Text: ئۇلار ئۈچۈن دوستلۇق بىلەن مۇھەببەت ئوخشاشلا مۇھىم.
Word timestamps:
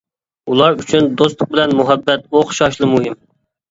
ئۇلار 0.51 0.77
ئۈچۈن 0.85 1.11
دوستلۇق 1.21 1.53
بىلەن 1.53 1.79
مۇھەببەت 1.83 2.29
ئوخشاشلا 2.35 2.95
مۇھىم. 2.97 3.25